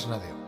[0.00, 0.39] gràcies a Déu.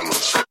[0.00, 0.43] silence.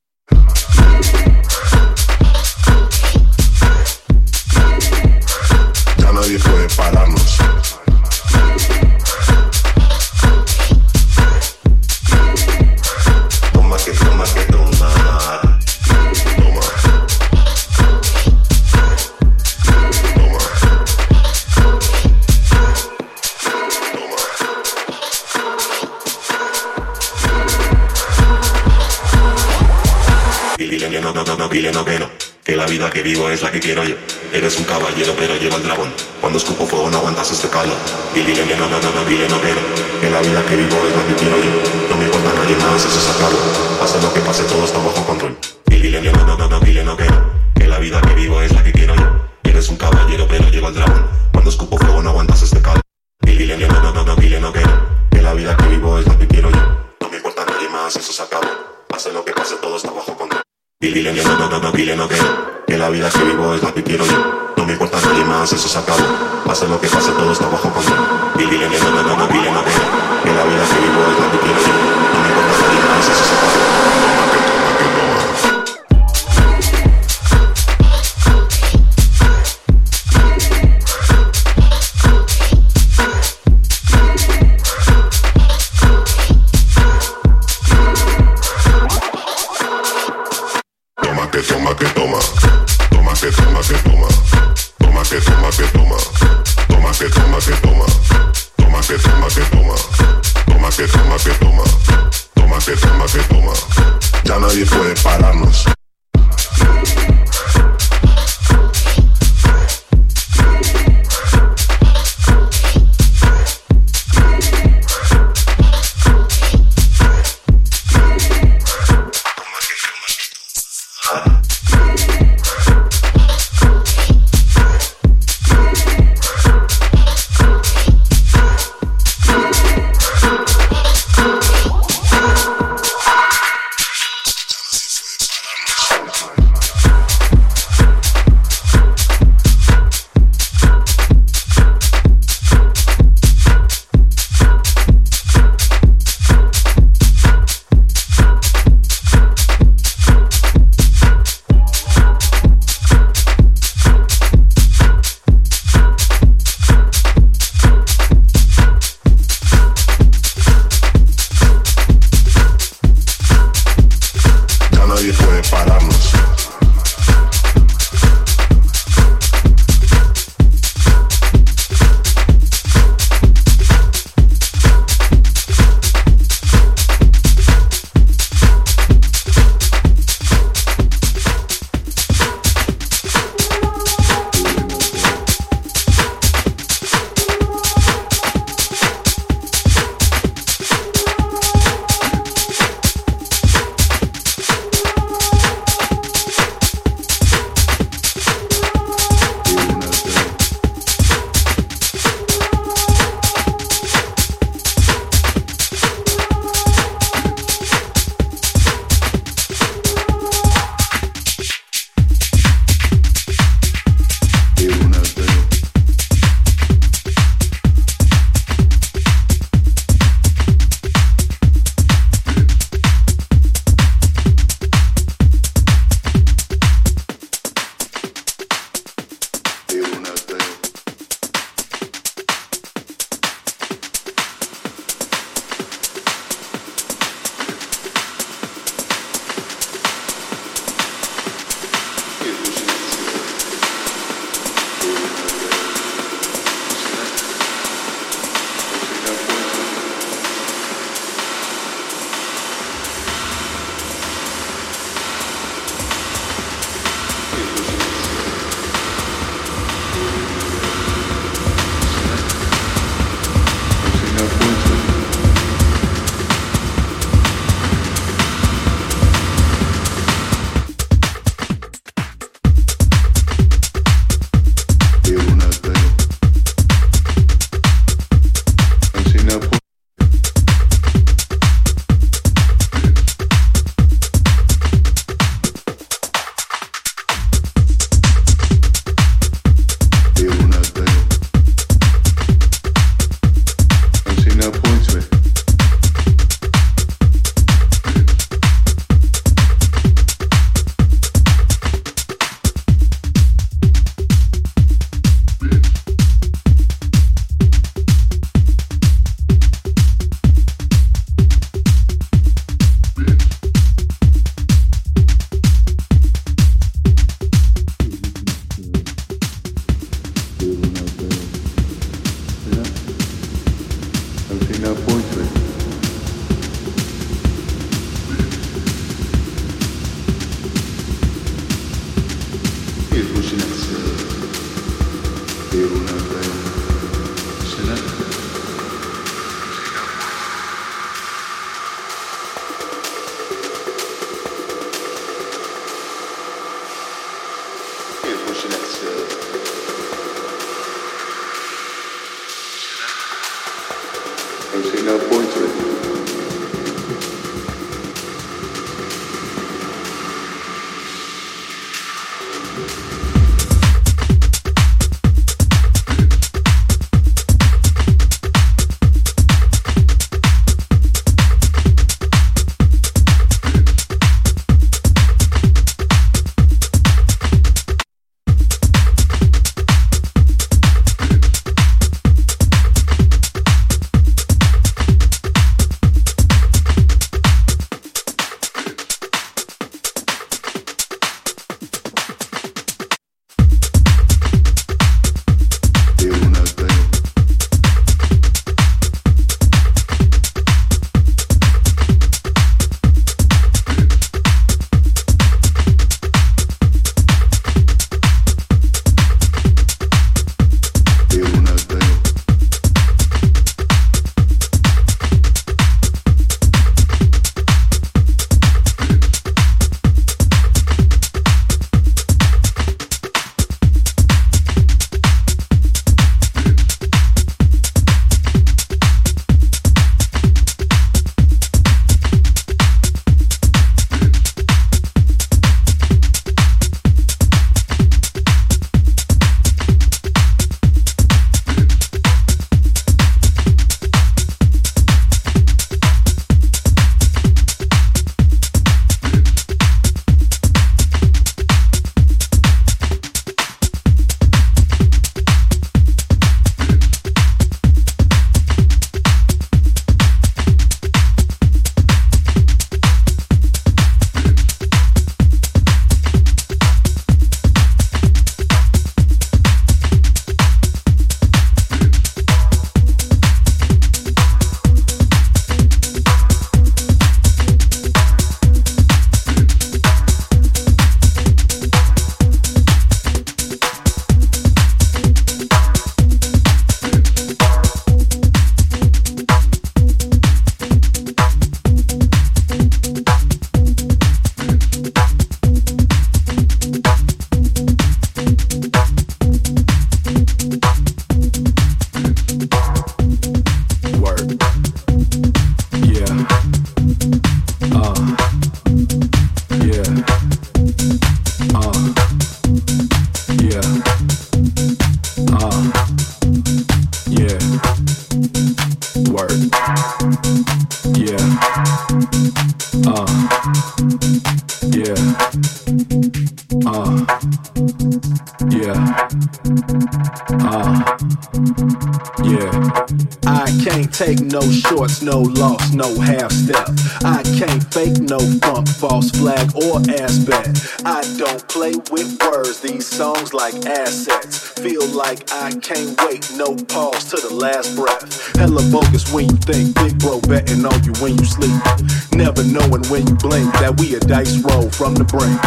[555.03, 555.39] Brink.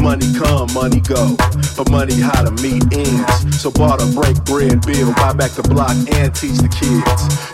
[0.00, 1.36] Money come, money go,
[1.76, 3.60] but money how to meet ends.
[3.60, 7.04] So barter, break bread, bill, buy back the block, and teach the kids.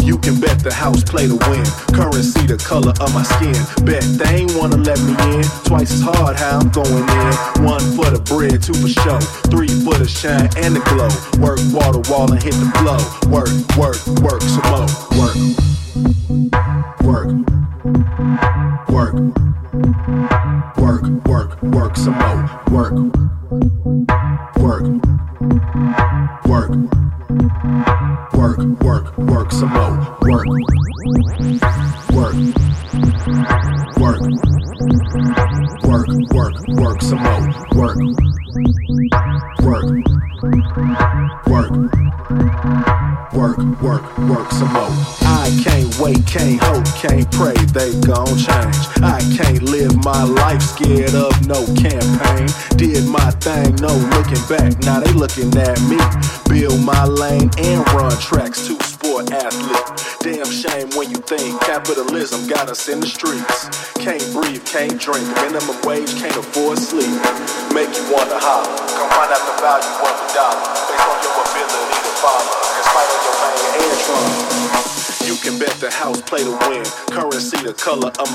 [0.06, 1.66] You can bet the house play to win.
[1.90, 3.58] Currency the color of my skin.
[3.84, 5.44] Bet they ain't wanna let me in.
[5.66, 7.32] Twice as hard how I'm going in.
[7.66, 9.18] One for the bread, two for show,
[9.50, 11.10] three for the shine and the glow.
[11.42, 13.00] Work water wall and hit the flow.
[13.32, 14.35] Work, work, work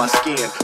[0.02, 0.61] my skin.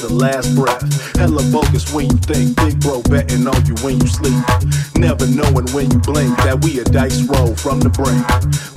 [0.00, 0.80] The last breath.
[1.16, 4.40] Hella bogus when you think, big bro betting on you when you sleep.
[4.96, 8.24] Never knowing when you blink that we a dice roll from the brink.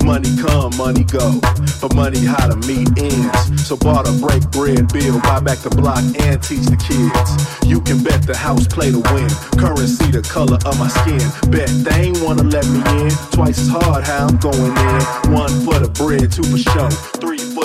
[0.04, 1.40] Money come, money go,
[1.80, 3.64] but money how to meet ends.
[3.64, 7.32] So barter, break bread, bill, buy back the block and teach the kids.
[7.64, 9.28] You can bet the house play to win.
[9.56, 11.24] Currency the color of my skin.
[11.48, 13.10] Bet they ain't wanna let me in.
[13.32, 15.00] Twice as hard how I'm going in.
[15.32, 17.23] One for the bread, two for show.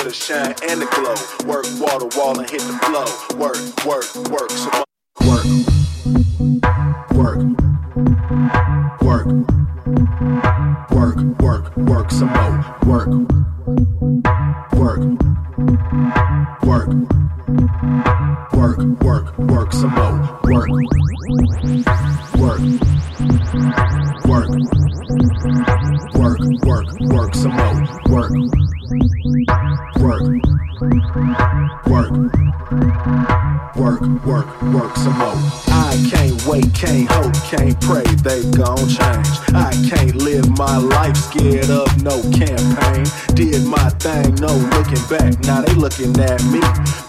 [0.10, 1.14] The shine and the glow.
[1.48, 3.06] Work to wall and hit the flow.
[3.38, 4.50] Work, work, work.
[4.50, 4.72] So
[5.22, 5.46] work,
[7.14, 7.38] work,
[9.04, 9.28] work,
[10.90, 12.58] work, work work some more.
[12.88, 13.10] Work,
[14.74, 15.02] work,
[16.64, 16.90] work,
[18.52, 20.09] work, work, work some more.
[38.24, 39.30] They gon' change.
[39.54, 43.06] I can't live my life scared of no campaign.
[43.36, 45.40] Did my thing, no looking back.
[45.46, 46.62] Now they looking at me.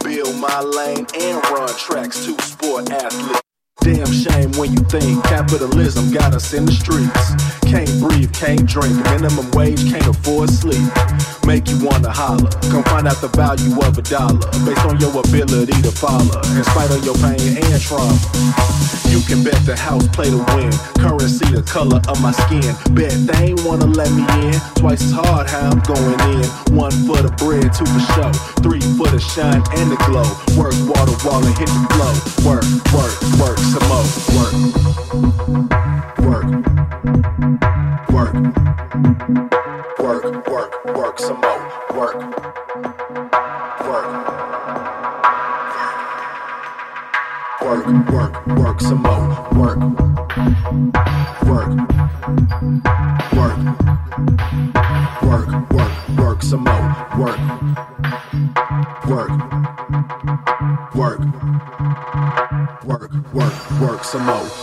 [0.04, 3.40] Build my lane and run tracks to sport athletes.
[3.80, 7.32] Damn shame when you think capitalism got us in the streets.
[7.64, 10.84] Can't breathe, can't drink, minimum wage, can't afford sleep.
[11.46, 15.16] Make you wanna holler, come find out the value of a dollar based on your
[15.18, 18.20] ability to follow, in spite of your pain and trauma.
[19.10, 20.70] You can bet the house play to win,
[21.02, 22.62] currency the color of my skin.
[22.94, 26.46] Bet they ain't wanna let me in, twice as hard how I'm going in.
[26.78, 28.30] One for the bread, two for show,
[28.62, 30.22] three for the shine and the glow.
[30.54, 32.14] Work water wall and hit the flow.
[32.46, 34.06] Work, work, work some more.
[34.38, 34.54] Work,
[36.22, 36.46] work,
[38.14, 38.34] work,
[39.98, 41.60] work, work, work some more.
[41.98, 42.49] Work, work,
[47.90, 49.28] work, work, some more.
[49.52, 49.78] Work,
[51.44, 51.70] work,
[53.32, 53.58] work,
[55.22, 56.96] work, work, work some more.
[57.18, 57.40] Work,
[59.06, 59.30] work,
[60.94, 61.20] work,
[62.84, 64.59] work, work, work some more.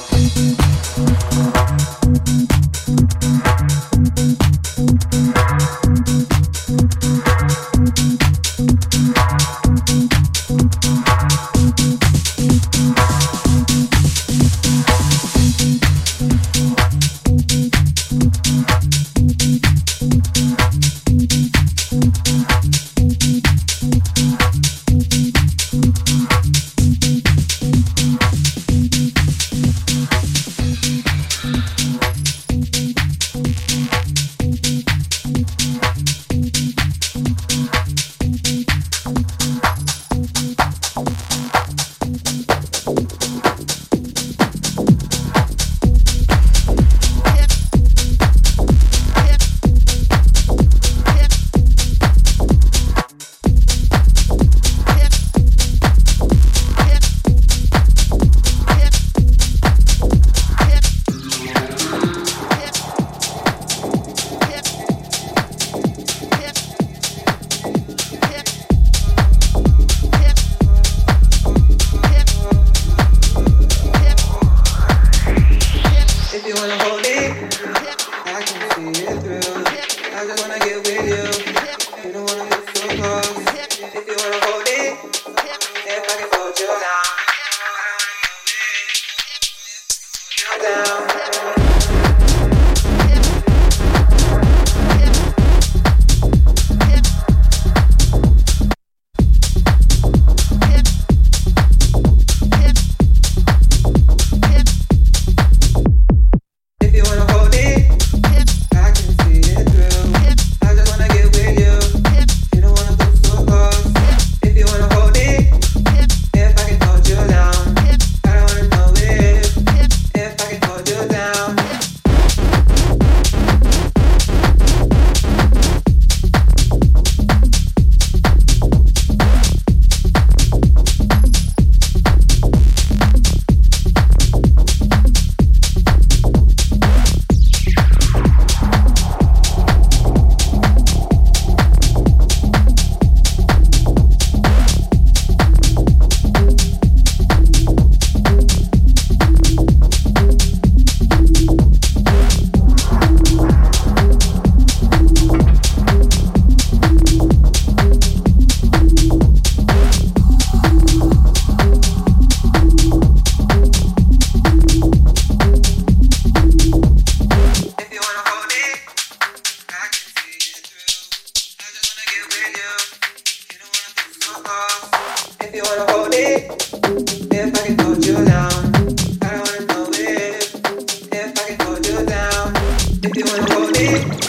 [183.77, 184.26] Thank you.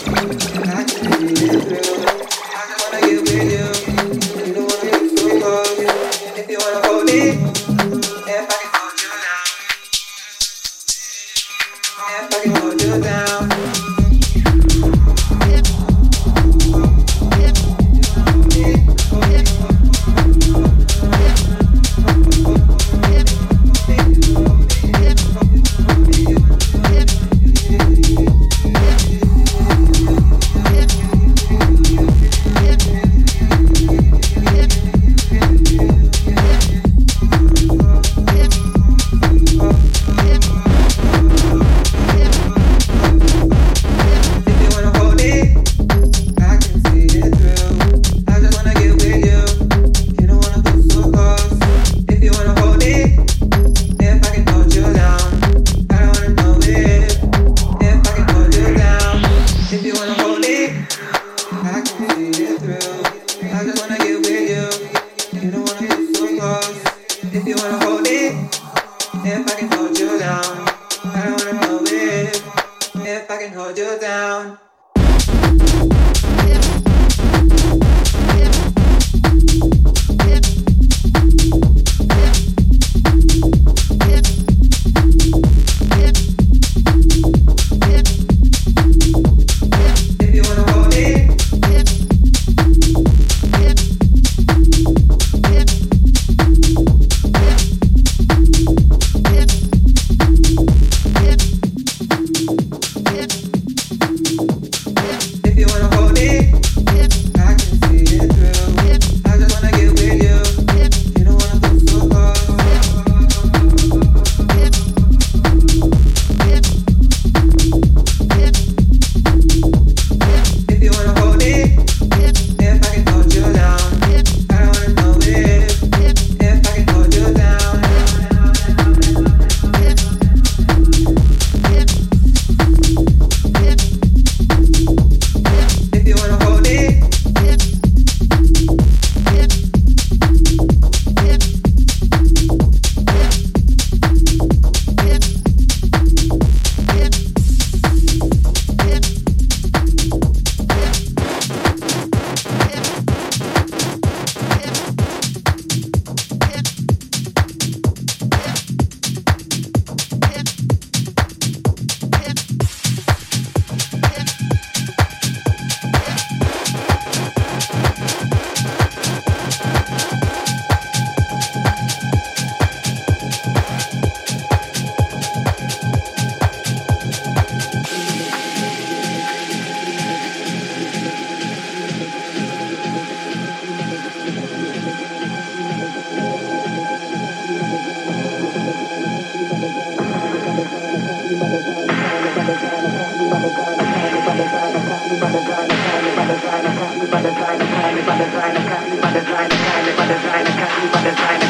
[201.09, 201.48] Designer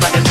[0.00, 0.27] everybody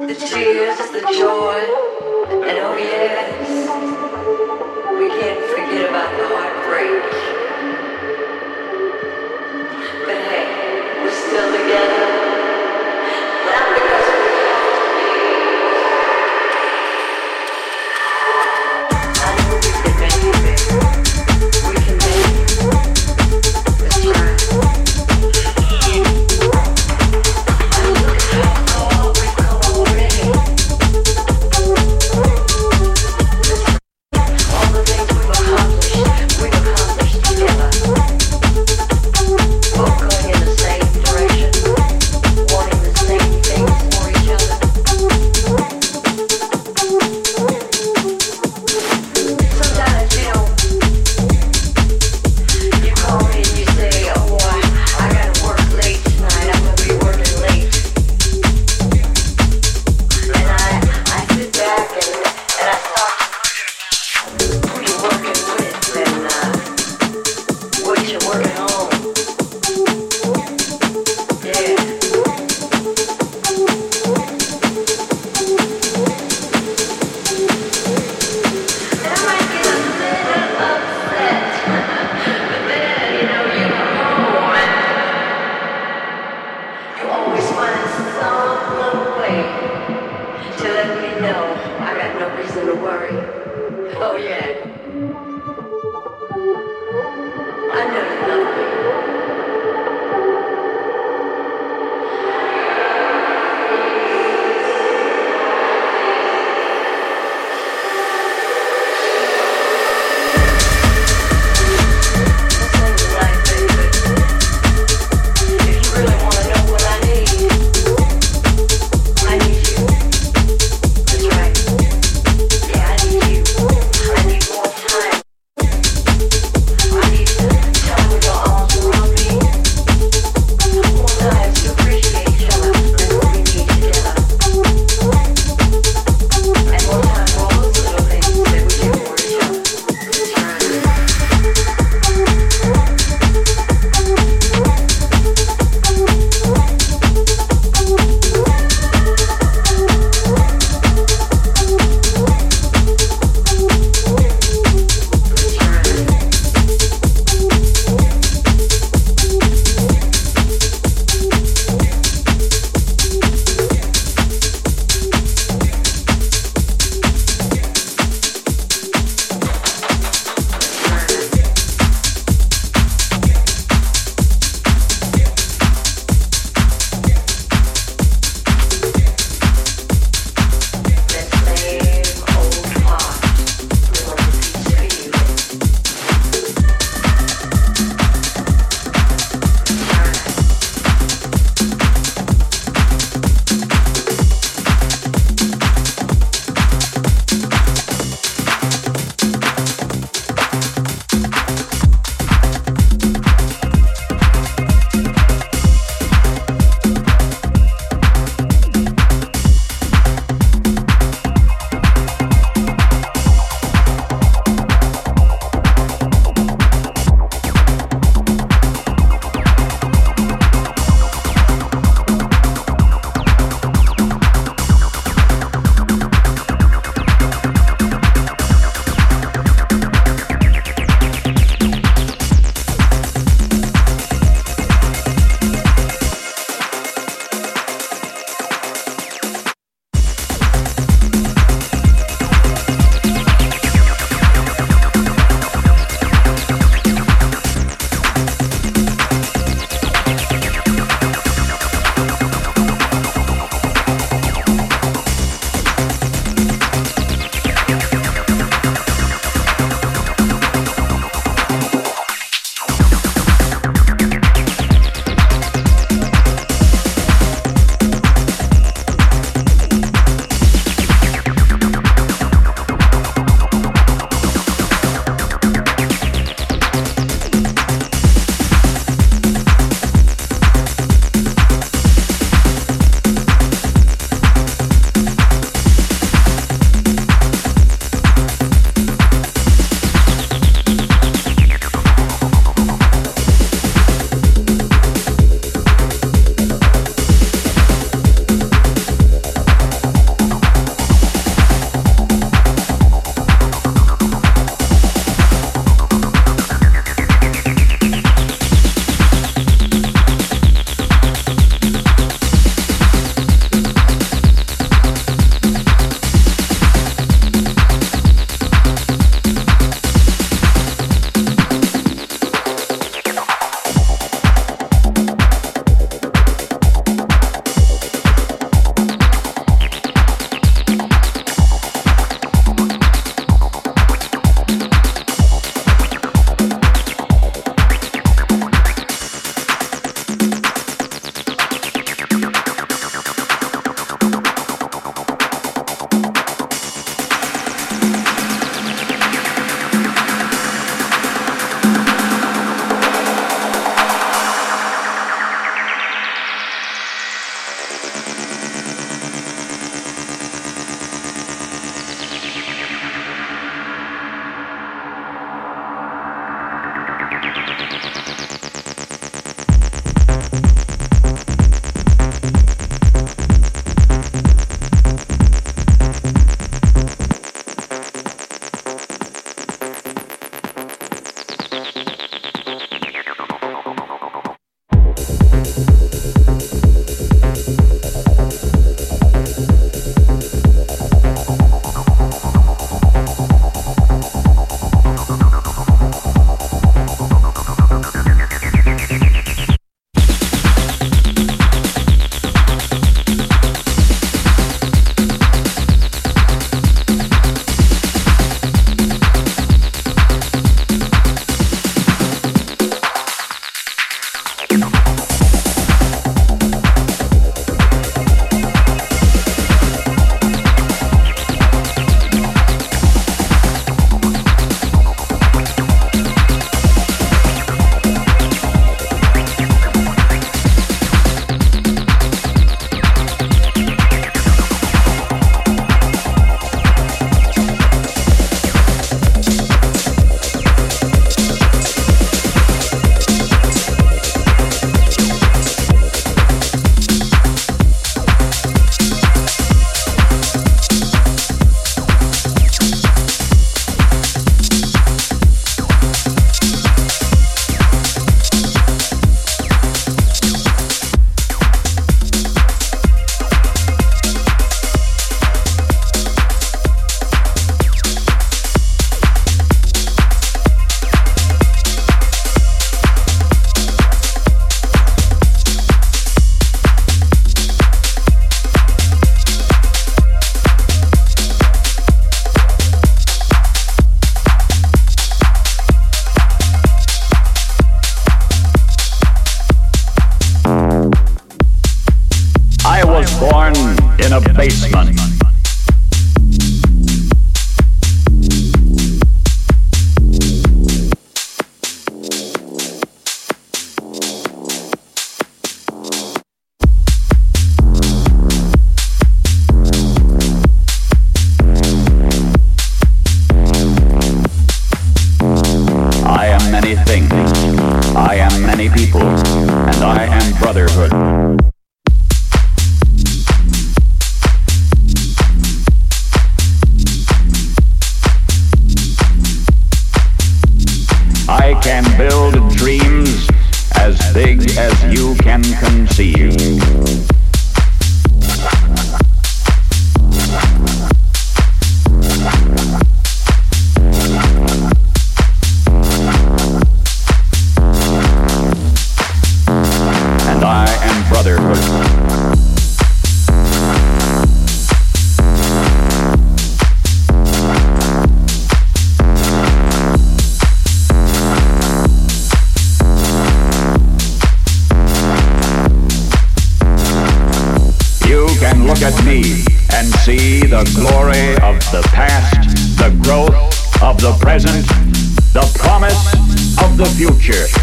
[0.00, 1.60] The tears, the joy,
[2.32, 3.68] and oh yes,
[4.98, 7.02] we can't forget about the heartbreak.
[10.06, 11.99] But hey, we're still together.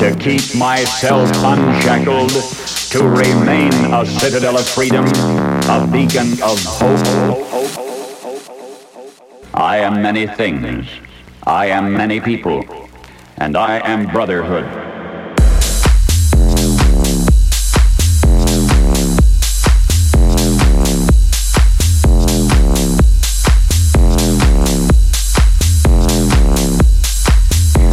[0.00, 7.76] to keep myself unshackled, to remain a citadel of freedom, a beacon of hope.
[9.52, 10.86] I am many things.
[11.42, 12.64] I am many people.
[13.36, 14.64] And I am brotherhood.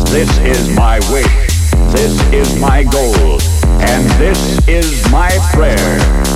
[0.09, 1.56] This is my wish.
[1.97, 3.41] This is my goal.
[3.81, 6.26] And this is my prayer.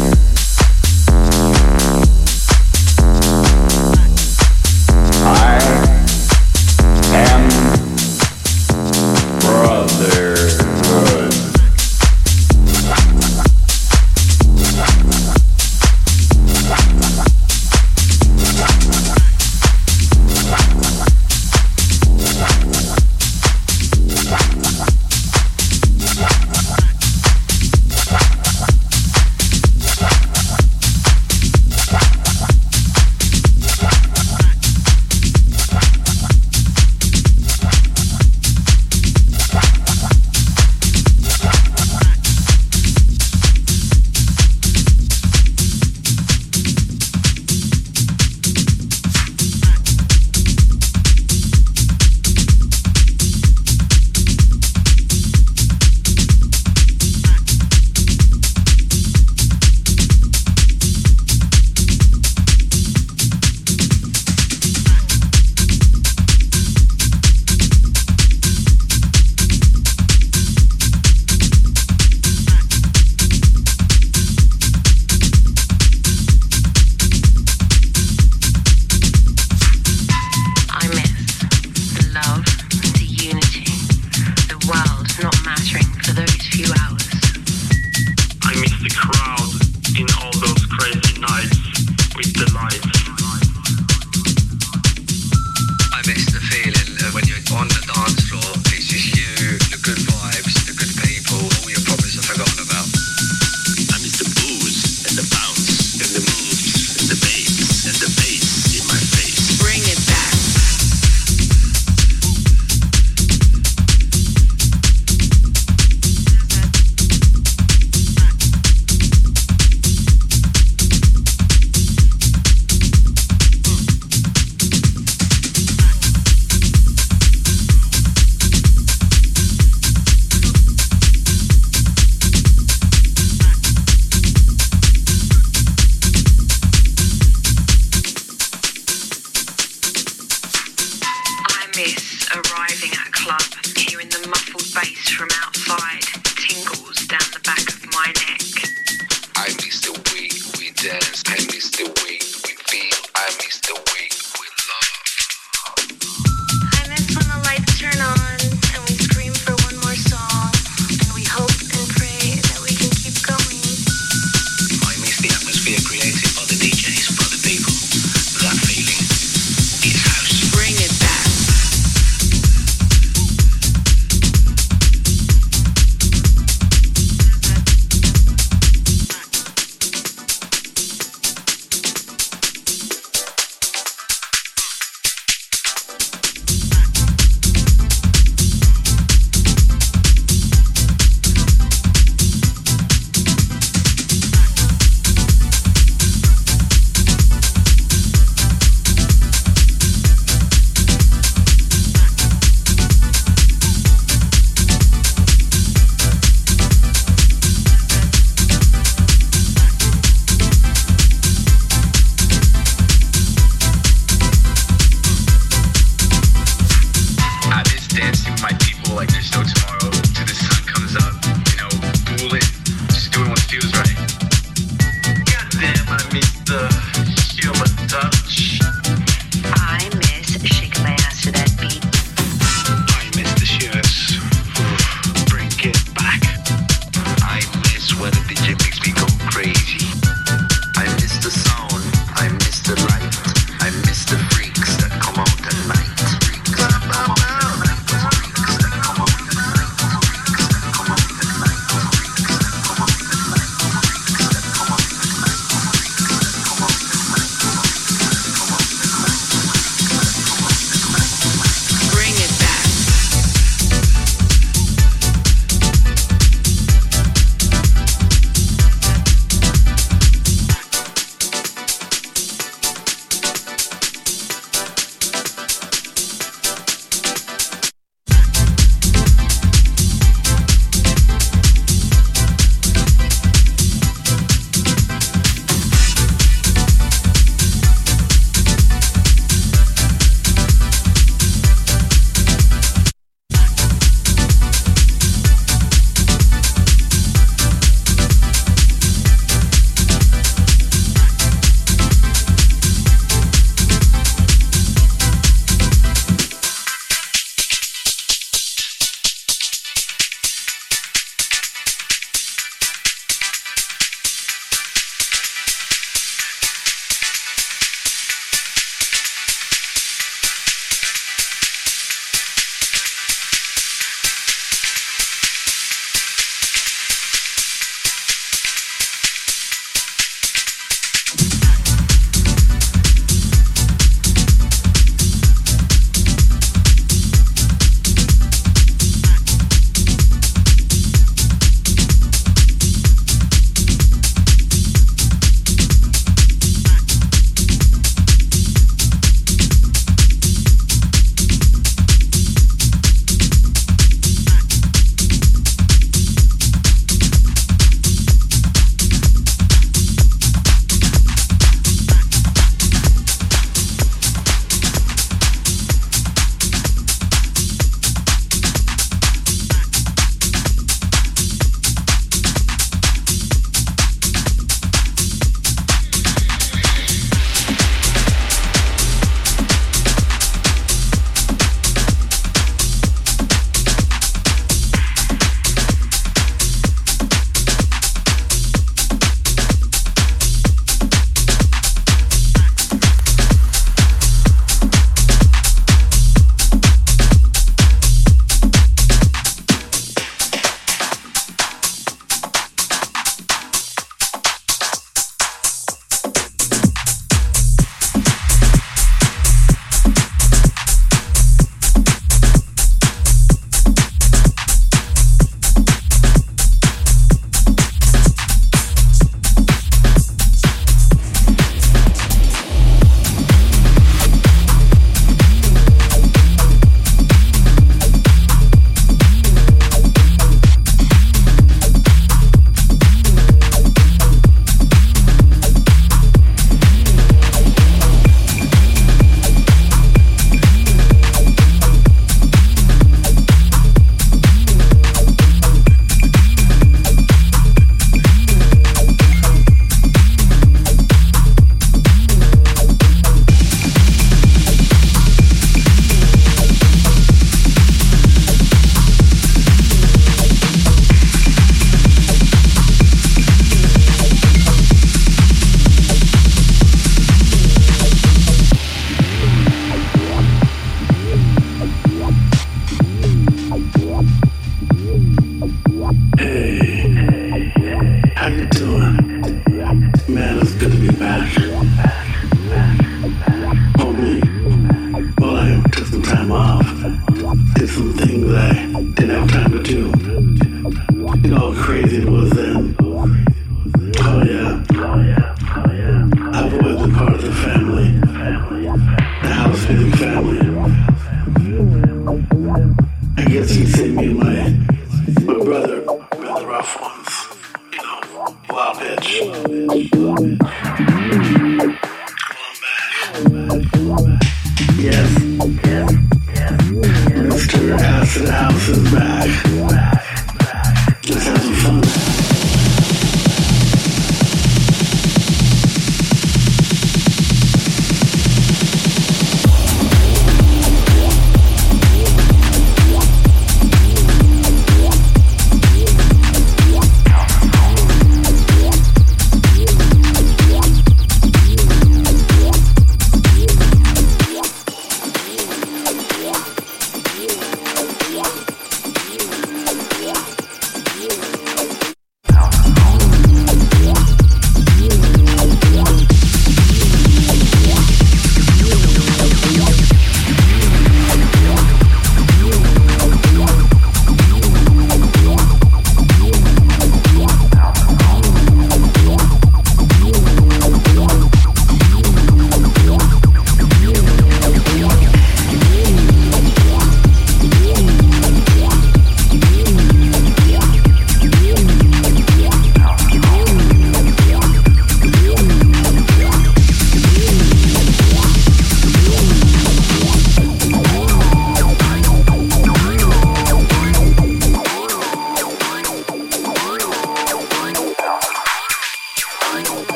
[516.59, 517.79] Mr.
[517.79, 520.00] Acid House is back.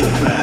[0.00, 0.30] Back.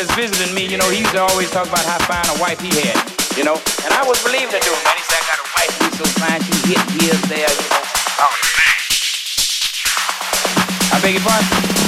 [0.00, 2.58] that's visiting me, you know, he used to always talk about how fine a wife
[2.58, 2.96] he had,
[3.36, 3.60] you know.
[3.84, 4.96] And I was believing it to him, man.
[4.96, 7.84] He said, I got a wife, she's so fine, she hit here, there, you know.
[8.24, 8.80] Oh, man.
[10.96, 11.79] I beg your pardon?